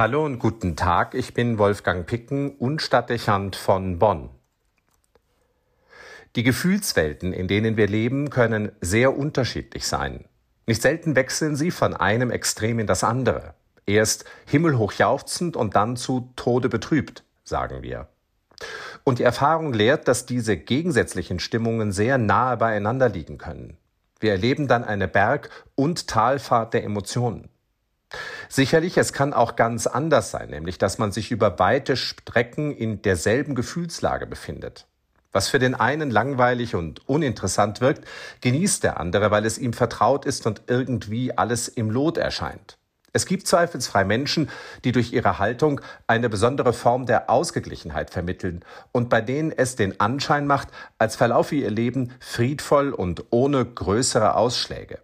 Hallo 0.00 0.24
und 0.24 0.38
guten 0.38 0.76
Tag, 0.76 1.14
ich 1.14 1.34
bin 1.34 1.58
Wolfgang 1.58 2.06
Picken 2.06 2.52
und 2.52 2.80
Stadtdechant 2.80 3.54
von 3.54 3.98
Bonn. 3.98 4.30
Die 6.36 6.42
Gefühlswelten, 6.42 7.34
in 7.34 7.48
denen 7.48 7.76
wir 7.76 7.86
leben, 7.86 8.30
können 8.30 8.72
sehr 8.80 9.14
unterschiedlich 9.14 9.86
sein. 9.86 10.24
Nicht 10.64 10.80
selten 10.80 11.16
wechseln 11.16 11.54
sie 11.54 11.70
von 11.70 11.92
einem 11.92 12.30
Extrem 12.30 12.78
in 12.78 12.86
das 12.86 13.04
andere. 13.04 13.52
Erst 13.84 14.24
himmelhoch 14.46 14.94
jauchzend 14.94 15.54
und 15.54 15.76
dann 15.76 15.98
zu 15.98 16.32
Tode 16.34 16.70
betrübt, 16.70 17.22
sagen 17.44 17.82
wir. 17.82 18.08
Und 19.04 19.18
die 19.18 19.24
Erfahrung 19.24 19.74
lehrt, 19.74 20.08
dass 20.08 20.24
diese 20.24 20.56
gegensätzlichen 20.56 21.40
Stimmungen 21.40 21.92
sehr 21.92 22.16
nahe 22.16 22.56
beieinander 22.56 23.10
liegen 23.10 23.36
können. 23.36 23.76
Wir 24.18 24.30
erleben 24.32 24.66
dann 24.66 24.82
eine 24.82 25.08
Berg- 25.08 25.50
und 25.74 26.06
Talfahrt 26.06 26.72
der 26.72 26.84
Emotionen. 26.84 27.49
Sicherlich, 28.52 28.98
es 28.98 29.12
kann 29.12 29.32
auch 29.32 29.54
ganz 29.54 29.86
anders 29.86 30.32
sein, 30.32 30.50
nämlich 30.50 30.76
dass 30.76 30.98
man 30.98 31.12
sich 31.12 31.30
über 31.30 31.60
weite 31.60 31.96
Strecken 31.96 32.72
in 32.72 33.00
derselben 33.00 33.54
Gefühlslage 33.54 34.26
befindet. 34.26 34.88
Was 35.30 35.46
für 35.46 35.60
den 35.60 35.76
einen 35.76 36.10
langweilig 36.10 36.74
und 36.74 37.08
uninteressant 37.08 37.80
wirkt, 37.80 38.04
genießt 38.40 38.82
der 38.82 38.98
andere, 38.98 39.30
weil 39.30 39.46
es 39.46 39.56
ihm 39.56 39.72
vertraut 39.72 40.24
ist 40.26 40.48
und 40.48 40.62
irgendwie 40.66 41.38
alles 41.38 41.68
im 41.68 41.90
Lot 41.90 42.18
erscheint. 42.18 42.76
Es 43.12 43.24
gibt 43.24 43.46
zweifelsfrei 43.46 44.02
Menschen, 44.02 44.50
die 44.82 44.90
durch 44.90 45.12
ihre 45.12 45.38
Haltung 45.38 45.80
eine 46.08 46.28
besondere 46.28 46.72
Form 46.72 47.06
der 47.06 47.30
Ausgeglichenheit 47.30 48.10
vermitteln 48.10 48.64
und 48.90 49.08
bei 49.10 49.20
denen 49.20 49.52
es 49.52 49.76
den 49.76 50.00
Anschein 50.00 50.48
macht, 50.48 50.70
als 50.98 51.14
verlaufe 51.14 51.54
ihr 51.54 51.70
Leben 51.70 52.10
friedvoll 52.18 52.90
und 52.92 53.26
ohne 53.30 53.64
größere 53.64 54.34
Ausschläge. 54.34 54.98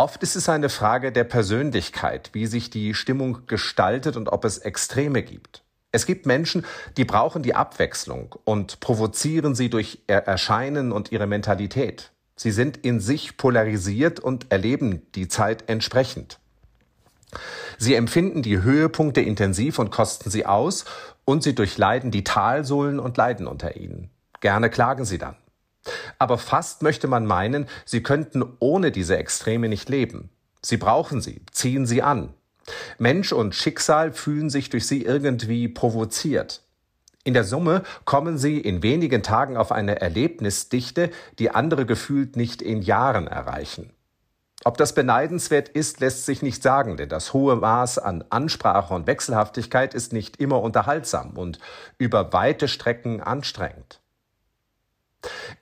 Oft 0.00 0.22
ist 0.22 0.36
es 0.36 0.48
eine 0.48 0.68
Frage 0.68 1.10
der 1.10 1.24
Persönlichkeit, 1.24 2.30
wie 2.32 2.46
sich 2.46 2.70
die 2.70 2.94
Stimmung 2.94 3.48
gestaltet 3.48 4.16
und 4.16 4.28
ob 4.28 4.44
es 4.44 4.58
Extreme 4.58 5.24
gibt. 5.24 5.64
Es 5.90 6.06
gibt 6.06 6.24
Menschen, 6.24 6.64
die 6.96 7.04
brauchen 7.04 7.42
die 7.42 7.56
Abwechslung 7.56 8.36
und 8.44 8.78
provozieren 8.78 9.56
sie 9.56 9.70
durch 9.70 10.04
ihr 10.08 10.18
Erscheinen 10.18 10.92
und 10.92 11.10
ihre 11.10 11.26
Mentalität. 11.26 12.12
Sie 12.36 12.52
sind 12.52 12.76
in 12.76 13.00
sich 13.00 13.36
polarisiert 13.36 14.20
und 14.20 14.52
erleben 14.52 15.02
die 15.16 15.26
Zeit 15.26 15.64
entsprechend. 15.68 16.38
Sie 17.76 17.96
empfinden 17.96 18.42
die 18.42 18.62
Höhepunkte 18.62 19.20
intensiv 19.20 19.80
und 19.80 19.90
kosten 19.90 20.30
sie 20.30 20.46
aus, 20.46 20.84
und 21.24 21.42
sie 21.42 21.56
durchleiden 21.56 22.12
die 22.12 22.22
Talsohlen 22.22 23.00
und 23.00 23.16
leiden 23.16 23.48
unter 23.48 23.76
ihnen. 23.76 24.10
Gerne 24.40 24.70
klagen 24.70 25.04
sie 25.04 25.18
dann. 25.18 25.34
Aber 26.18 26.38
fast 26.38 26.82
möchte 26.82 27.08
man 27.08 27.26
meinen, 27.26 27.68
sie 27.84 28.02
könnten 28.02 28.44
ohne 28.58 28.90
diese 28.90 29.16
Extreme 29.16 29.68
nicht 29.68 29.88
leben. 29.88 30.30
Sie 30.62 30.76
brauchen 30.76 31.20
sie, 31.20 31.42
ziehen 31.52 31.86
sie 31.86 32.02
an. 32.02 32.34
Mensch 32.98 33.32
und 33.32 33.54
Schicksal 33.54 34.12
fühlen 34.12 34.50
sich 34.50 34.70
durch 34.70 34.86
sie 34.86 35.04
irgendwie 35.04 35.68
provoziert. 35.68 36.62
In 37.24 37.34
der 37.34 37.44
Summe 37.44 37.82
kommen 38.04 38.38
sie 38.38 38.58
in 38.58 38.82
wenigen 38.82 39.22
Tagen 39.22 39.56
auf 39.56 39.72
eine 39.72 40.00
Erlebnisdichte, 40.00 41.10
die 41.38 41.50
andere 41.50 41.86
gefühlt 41.86 42.36
nicht 42.36 42.62
in 42.62 42.82
Jahren 42.82 43.26
erreichen. 43.26 43.92
Ob 44.64 44.76
das 44.76 44.94
beneidenswert 44.94 45.68
ist, 45.68 46.00
lässt 46.00 46.26
sich 46.26 46.42
nicht 46.42 46.62
sagen, 46.62 46.96
denn 46.96 47.08
das 47.08 47.32
hohe 47.32 47.56
Maß 47.56 47.98
an 47.98 48.24
Ansprache 48.28 48.92
und 48.92 49.06
Wechselhaftigkeit 49.06 49.94
ist 49.94 50.12
nicht 50.12 50.38
immer 50.38 50.60
unterhaltsam 50.60 51.36
und 51.36 51.60
über 51.96 52.32
weite 52.32 52.66
Strecken 52.66 53.20
anstrengend. 53.20 54.00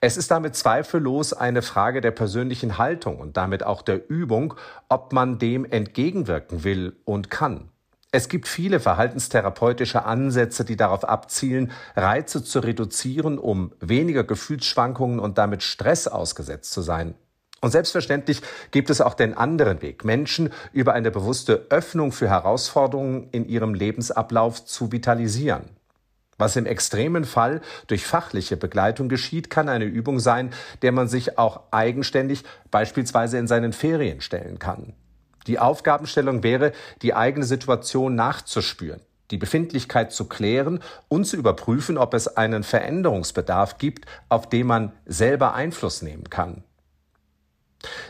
Es 0.01 0.17
ist 0.17 0.29
damit 0.31 0.55
zweifellos 0.55 1.33
eine 1.33 1.61
Frage 1.61 2.01
der 2.01 2.11
persönlichen 2.11 2.77
Haltung 2.77 3.19
und 3.19 3.37
damit 3.37 3.63
auch 3.63 3.81
der 3.81 4.09
Übung, 4.09 4.53
ob 4.89 5.13
man 5.13 5.39
dem 5.39 5.65
entgegenwirken 5.65 6.63
will 6.63 6.95
und 7.05 7.29
kann. 7.29 7.69
Es 8.11 8.29
gibt 8.29 8.47
viele 8.47 8.79
verhaltenstherapeutische 8.79 10.05
Ansätze, 10.05 10.63
die 10.63 10.77
darauf 10.77 11.03
abzielen, 11.03 11.71
Reize 11.95 12.43
zu 12.43 12.59
reduzieren, 12.59 13.37
um 13.37 13.73
weniger 13.81 14.23
Gefühlsschwankungen 14.23 15.19
und 15.19 15.37
damit 15.37 15.61
Stress 15.61 16.07
ausgesetzt 16.07 16.71
zu 16.71 16.81
sein. 16.81 17.15
Und 17.59 17.71
selbstverständlich 17.71 18.41
gibt 18.71 18.89
es 18.89 19.01
auch 19.01 19.15
den 19.15 19.33
anderen 19.33 19.81
Weg, 19.81 20.05
Menschen 20.05 20.53
über 20.71 20.93
eine 20.93 21.11
bewusste 21.11 21.65
Öffnung 21.69 22.11
für 22.11 22.29
Herausforderungen 22.29 23.29
in 23.31 23.45
ihrem 23.45 23.73
Lebensablauf 23.73 24.63
zu 24.63 24.91
vitalisieren. 24.91 25.76
Was 26.37 26.55
im 26.55 26.65
extremen 26.67 27.25
Fall 27.25 27.61
durch 27.87 28.05
fachliche 28.05 28.57
Begleitung 28.57 29.09
geschieht, 29.09 29.49
kann 29.49 29.69
eine 29.69 29.85
Übung 29.85 30.19
sein, 30.19 30.51
der 30.81 30.91
man 30.91 31.07
sich 31.07 31.37
auch 31.37 31.61
eigenständig 31.71 32.43
beispielsweise 32.69 33.37
in 33.37 33.47
seinen 33.47 33.73
Ferien 33.73 34.21
stellen 34.21 34.59
kann. 34.59 34.93
Die 35.47 35.59
Aufgabenstellung 35.59 36.43
wäre, 36.43 36.73
die 37.01 37.15
eigene 37.15 37.45
Situation 37.45 38.15
nachzuspüren, 38.15 39.01
die 39.31 39.37
Befindlichkeit 39.37 40.11
zu 40.11 40.25
klären 40.25 40.81
und 41.07 41.25
zu 41.25 41.37
überprüfen, 41.37 41.97
ob 41.97 42.13
es 42.13 42.27
einen 42.27 42.63
Veränderungsbedarf 42.63 43.77
gibt, 43.77 44.05
auf 44.29 44.47
den 44.47 44.67
man 44.67 44.91
selber 45.05 45.53
Einfluss 45.53 46.01
nehmen 46.01 46.29
kann. 46.29 46.63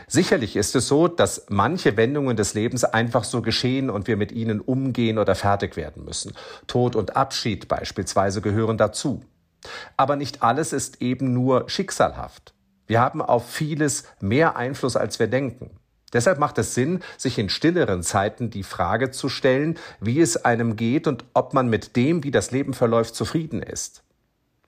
Sicherlich 0.06 0.56
ist 0.56 0.74
es 0.74 0.88
so, 0.88 1.08
dass 1.08 1.46
manche 1.48 1.96
Wendungen 1.96 2.36
des 2.36 2.54
Lebens 2.54 2.84
einfach 2.84 3.24
so 3.24 3.42
geschehen 3.42 3.90
und 3.90 4.06
wir 4.06 4.16
mit 4.16 4.32
ihnen 4.32 4.60
umgehen 4.60 5.18
oder 5.18 5.34
fertig 5.34 5.76
werden 5.76 6.04
müssen. 6.04 6.32
Tod 6.66 6.96
und 6.96 7.16
Abschied 7.16 7.68
beispielsweise 7.68 8.40
gehören 8.40 8.78
dazu. 8.78 9.22
Aber 9.96 10.16
nicht 10.16 10.42
alles 10.42 10.72
ist 10.72 11.02
eben 11.02 11.32
nur 11.34 11.68
schicksalhaft. 11.68 12.54
Wir 12.86 13.00
haben 13.00 13.20
auf 13.20 13.50
vieles 13.50 14.04
mehr 14.20 14.56
Einfluss, 14.56 14.96
als 14.96 15.18
wir 15.18 15.26
denken. 15.26 15.70
Deshalb 16.14 16.38
macht 16.38 16.56
es 16.56 16.74
Sinn, 16.74 17.00
sich 17.18 17.38
in 17.38 17.50
stilleren 17.50 18.02
Zeiten 18.02 18.48
die 18.48 18.62
Frage 18.62 19.10
zu 19.10 19.28
stellen, 19.28 19.78
wie 20.00 20.20
es 20.20 20.42
einem 20.42 20.76
geht 20.76 21.06
und 21.06 21.24
ob 21.34 21.52
man 21.52 21.68
mit 21.68 21.96
dem, 21.96 22.24
wie 22.24 22.30
das 22.30 22.50
Leben 22.50 22.72
verläuft, 22.72 23.14
zufrieden 23.14 23.62
ist. 23.62 24.02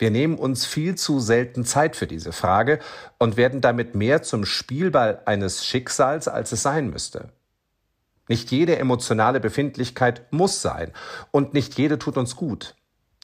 Wir 0.00 0.10
nehmen 0.10 0.38
uns 0.38 0.64
viel 0.64 0.94
zu 0.94 1.20
selten 1.20 1.66
Zeit 1.66 1.94
für 1.94 2.06
diese 2.06 2.32
Frage 2.32 2.78
und 3.18 3.36
werden 3.36 3.60
damit 3.60 3.94
mehr 3.94 4.22
zum 4.22 4.46
Spielball 4.46 5.20
eines 5.26 5.66
Schicksals, 5.66 6.26
als 6.26 6.52
es 6.52 6.62
sein 6.62 6.88
müsste. 6.88 7.28
Nicht 8.26 8.50
jede 8.50 8.78
emotionale 8.78 9.40
Befindlichkeit 9.40 10.22
muss 10.32 10.62
sein 10.62 10.92
und 11.32 11.52
nicht 11.52 11.76
jede 11.76 11.98
tut 11.98 12.16
uns 12.16 12.34
gut. 12.34 12.76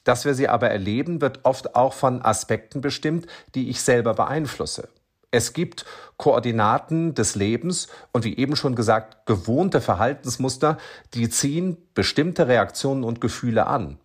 Dass 0.03 0.23
wir 0.23 0.35
sie 0.35 0.49
aber 0.49 0.69
erleben, 0.69 1.19
wird 1.19 1.39
oft 1.45 1.75
auch 1.75 1.93
von 1.93 2.21
Aspekten 2.21 2.79
bestimmt, 2.79 3.25
die 3.55 3.71
ich 3.71 3.81
selber 3.81 4.13
beeinflusse. 4.13 4.89
Es 5.31 5.53
gibt 5.53 5.83
Koordinaten 6.17 7.15
des 7.15 7.33
Lebens 7.33 7.87
und 8.11 8.23
wie 8.23 8.37
eben 8.37 8.55
schon 8.55 8.75
gesagt, 8.75 9.25
gewohnte 9.25 9.81
Verhaltensmuster, 9.81 10.77
die 11.15 11.27
ziehen 11.27 11.77
bestimmte 11.95 12.47
Reaktionen 12.47 13.03
und 13.03 13.19
Gefühle 13.19 13.65
an. 13.65 13.97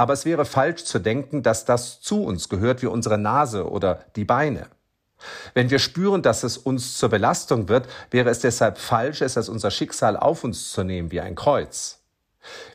Aber 0.00 0.14
es 0.14 0.24
wäre 0.24 0.46
falsch 0.46 0.84
zu 0.84 0.98
denken, 0.98 1.42
dass 1.42 1.66
das 1.66 2.00
zu 2.00 2.24
uns 2.24 2.48
gehört 2.48 2.80
wie 2.80 2.86
unsere 2.86 3.18
Nase 3.18 3.68
oder 3.68 4.06
die 4.16 4.24
Beine. 4.24 4.68
Wenn 5.52 5.68
wir 5.68 5.78
spüren, 5.78 6.22
dass 6.22 6.42
es 6.42 6.56
uns 6.56 6.96
zur 6.96 7.10
Belastung 7.10 7.68
wird, 7.68 7.86
wäre 8.10 8.30
es 8.30 8.40
deshalb 8.40 8.78
falsch, 8.78 9.20
es 9.20 9.36
als 9.36 9.50
unser 9.50 9.70
Schicksal 9.70 10.16
auf 10.16 10.42
uns 10.42 10.72
zu 10.72 10.84
nehmen 10.84 11.10
wie 11.10 11.20
ein 11.20 11.34
Kreuz. 11.34 12.00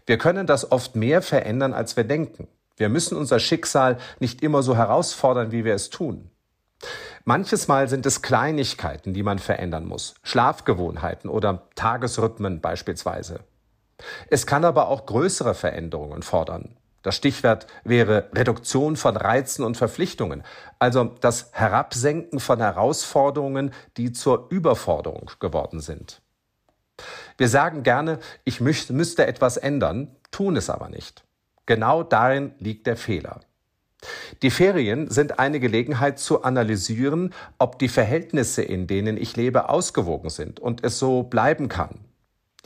Wir 0.06 0.20
können 0.20 0.46
das 0.46 0.72
oft 0.72 0.96
mehr 0.96 1.24
verändern, 1.24 1.74
als 1.74 1.98
wir 1.98 2.04
denken. 2.04 2.48
Wir 2.78 2.90
müssen 2.90 3.18
unser 3.18 3.40
Schicksal 3.40 3.98
nicht 4.20 4.44
immer 4.44 4.62
so 4.62 4.78
herausfordern, 4.78 5.52
wie 5.52 5.66
wir 5.66 5.74
es 5.74 5.90
tun. 5.90 6.30
Manches 7.24 7.68
Mal 7.68 7.90
sind 7.90 8.06
es 8.06 8.22
Kleinigkeiten, 8.22 9.16
die 9.16 9.24
man 9.24 9.40
verändern 9.40 9.88
muss, 9.88 10.14
Schlafgewohnheiten 10.22 11.32
oder 11.32 11.64
Tagesrhythmen 11.74 12.62
beispielsweise. 12.62 13.40
Es 14.30 14.46
kann 14.46 14.64
aber 14.64 14.90
auch 14.90 15.08
größere 15.08 15.56
Veränderungen 15.56 16.22
fordern. 16.22 16.78
Das 17.06 17.18
Stichwort 17.18 17.68
wäre 17.84 18.32
Reduktion 18.34 18.96
von 18.96 19.16
Reizen 19.16 19.64
und 19.64 19.78
Verpflichtungen, 19.78 20.42
also 20.80 21.04
das 21.04 21.52
Herabsenken 21.52 22.40
von 22.40 22.60
Herausforderungen, 22.60 23.76
die 23.96 24.12
zur 24.12 24.48
Überforderung 24.50 25.30
geworden 25.40 25.82
sind. 25.82 26.24
Wir 27.38 27.48
sagen 27.48 27.84
gerne, 27.84 28.18
ich 28.44 28.60
müsste 28.60 29.28
etwas 29.28 29.58
ändern, 29.58 30.16
tun 30.32 30.56
es 30.56 30.72
aber 30.72 30.90
nicht. 30.90 31.24
Genau 31.68 32.02
darin 32.02 32.56
liegt 32.58 32.88
der 32.88 32.98
Fehler. 32.98 33.42
Die 34.42 34.50
Ferien 34.50 35.12
sind 35.12 35.38
eine 35.38 35.60
Gelegenheit 35.60 36.18
zu 36.18 36.42
analysieren, 36.42 37.36
ob 37.60 37.78
die 37.78 37.88
Verhältnisse, 37.88 38.64
in 38.64 38.88
denen 38.88 39.18
ich 39.18 39.36
lebe, 39.36 39.70
ausgewogen 39.70 40.32
sind 40.32 40.60
und 40.60 40.84
es 40.84 40.98
so 40.98 41.22
bleiben 41.22 41.70
kann. 41.70 42.00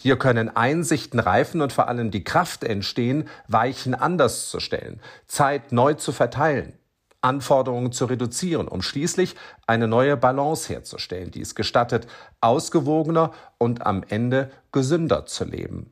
Hier 0.02 0.18
können 0.18 0.56
Einsichten 0.56 1.20
reifen 1.20 1.60
und 1.60 1.74
vor 1.74 1.90
allem 1.90 2.10
die 2.10 2.24
Kraft 2.24 2.64
entstehen, 2.64 3.28
Weichen 3.50 3.94
anders 3.94 4.50
zu 4.50 4.62
stellen, 4.62 5.02
Zeit 5.28 5.74
neu 5.74 5.94
zu 5.94 6.14
verteilen, 6.14 6.72
Anforderungen 7.20 7.92
zu 7.92 8.06
reduzieren, 8.06 8.70
um 8.70 8.82
schließlich 8.82 9.36
eine 9.68 9.90
neue 9.90 10.16
Balance 10.16 10.72
herzustellen, 10.72 11.32
die 11.32 11.42
es 11.42 11.54
gestattet, 11.54 12.08
ausgewogener 12.40 13.34
und 13.58 13.86
am 13.86 14.06
Ende 14.08 14.52
gesünder 14.72 15.26
zu 15.26 15.44
leben. 15.44 15.92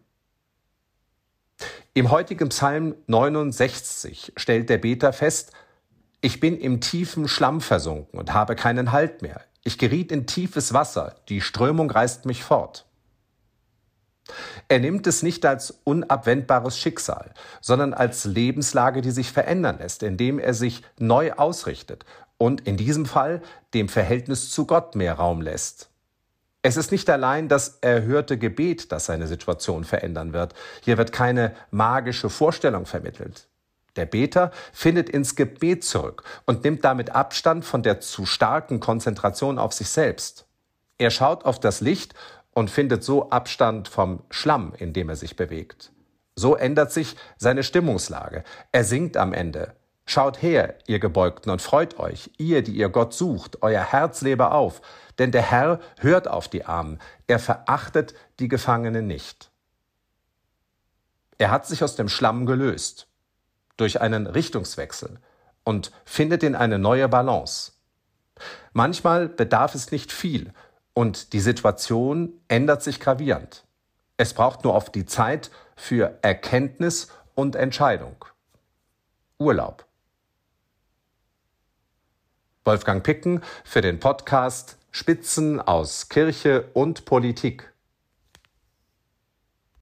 Im 1.94 2.10
heutigen 2.10 2.48
Psalm 2.48 2.95
69 3.07 4.31
stellt 4.38 4.69
der 4.69 4.77
Beter 4.77 5.12
fest, 5.12 5.51
ich 6.21 6.39
bin 6.39 6.57
im 6.57 6.80
tiefen 6.80 7.27
Schlamm 7.27 7.60
versunken 7.60 8.18
und 8.18 8.33
habe 8.33 8.56
keinen 8.56 8.94
Halt 8.94 9.21
mehr. 9.21 9.42
Ich 9.65 9.77
geriet 9.77 10.13
in 10.13 10.27
tiefes 10.27 10.74
Wasser, 10.74 11.18
die 11.27 11.42
Strömung 11.42 11.92
reißt 11.92 12.25
mich 12.25 12.45
fort. 12.45 12.87
Er 14.68 14.79
nimmt 14.79 15.07
es 15.07 15.24
nicht 15.24 15.45
als 15.45 15.79
unabwendbares 15.83 16.77
Schicksal, 16.77 17.31
sondern 17.62 17.94
als 17.94 18.25
Lebenslage, 18.25 19.01
die 19.01 19.12
sich 19.12 19.31
verändern 19.31 19.79
lässt, 19.79 20.03
indem 20.03 20.39
er 20.39 20.53
sich 20.53 20.83
neu 21.00 21.33
ausrichtet 21.33 22.06
und 22.38 22.68
in 22.68 22.77
diesem 22.77 23.06
Fall 23.06 23.41
dem 23.74 23.89
Verhältnis 23.89 24.51
zu 24.51 24.65
Gott 24.65 24.95
mehr 24.95 25.13
Raum 25.13 25.41
lässt. 25.41 25.89
Es 26.62 26.75
ist 26.75 26.91
nicht 26.91 27.09
allein 27.09 27.47
das 27.47 27.77
erhörte 27.81 28.38
Gebet, 28.38 28.91
das 28.91 29.06
seine 29.06 29.27
Situation 29.27 29.83
verändern 29.83 30.33
wird. 30.33 30.53
Hier 30.81 30.97
wird 30.97 31.12
keine 31.12 31.56
magische 31.71 32.29
Vorstellung 32.29 32.85
vermittelt. 32.85 33.47
Der 33.95 34.06
Beter 34.06 34.51
findet 34.74 35.09
ins 35.09 35.35
Gebet 35.35 35.83
zurück 35.83 36.24
und 36.45 36.63
nimmt 36.63 36.83
damit 36.85 37.12
Abstand 37.15 37.65
von 37.65 37.83
der 37.83 38.00
zu 38.00 38.25
starken 38.25 38.79
Konzentration 38.79 39.57
auf 39.59 39.74
sich 39.74 39.89
selbst. 39.89 40.45
Er 41.00 41.12
schaut 41.12 41.45
auf 41.45 41.59
das 41.59 41.81
Licht 41.81 42.13
und 42.57 42.71
findet 42.71 43.04
so 43.04 43.30
Abstand 43.30 43.88
vom 43.88 44.24
Schlamm, 44.31 44.74
in 44.80 44.92
dem 44.92 45.09
er 45.09 45.15
sich 45.15 45.36
bewegt. 45.36 45.92
So 46.36 46.56
ändert 46.56 46.92
sich 46.92 47.15
seine 47.38 47.62
Stimmungslage. 47.62 48.44
Er 48.71 48.83
singt 48.83 49.15
am 49.15 49.31
Ende. 49.31 49.75
Schaut 50.07 50.42
her, 50.42 50.74
ihr 50.88 50.98
Gebeugten, 50.98 51.51
und 51.51 51.62
freut 51.62 52.00
euch, 52.00 52.31
ihr, 52.39 52.63
die 52.63 52.71
ihr 52.71 52.89
Gott 52.89 53.13
sucht, 53.13 53.62
euer 53.62 53.83
Herz 53.83 54.21
lebe 54.21 54.50
auf, 54.50 54.81
denn 55.19 55.31
der 55.31 55.44
Herr 55.44 55.80
hört 56.00 56.27
auf 56.27 56.48
die 56.48 56.65
Armen, 56.65 56.98
er 57.27 57.38
verachtet 57.38 58.15
die 58.39 58.48
Gefangenen 58.48 59.06
nicht. 59.06 59.51
Er 61.38 61.51
hat 61.51 61.68
sich 61.68 61.83
aus 61.83 61.95
dem 61.95 62.10
Schlamm 62.10 62.48
gelöst, 62.48 63.07
durch 63.75 64.01
einen 64.01 64.25
Richtungswechsel, 64.25 65.19
und 65.63 65.92
findet 66.06 66.42
in 66.42 66.56
eine 66.56 66.80
neue 66.80 67.07
Balance. 67.07 67.74
Manchmal 68.74 69.30
bedarf 69.30 69.75
es 69.75 69.92
nicht 69.92 70.12
viel, 70.12 70.53
und 70.97 71.33
die 71.33 71.41
Situation 71.41 72.33
ändert 72.47 72.81
sich 72.81 72.99
gravierend. 72.99 73.67
Es 74.17 74.33
braucht 74.33 74.63
nur 74.63 74.73
oft 74.73 74.95
die 74.95 75.05
Zeit 75.05 75.51
für 75.75 76.17
Erkenntnis 76.23 77.09
und 77.35 77.55
Entscheidung. 77.55 78.25
Urlaub. 79.38 79.85
Wolfgang 82.65 83.03
Picken 83.03 83.44
für 83.63 83.81
den 83.81 83.99
Podcast 83.99 84.79
Spitzen 84.89 85.61
aus 85.61 86.09
Kirche 86.09 86.67
und 86.73 87.05
Politik. 87.05 87.71